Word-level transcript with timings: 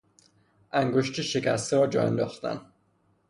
انگشت 0.71 1.21
شکسته 1.21 1.77
را 1.77 1.87
جا 1.87 2.03
انداختن 2.03 2.61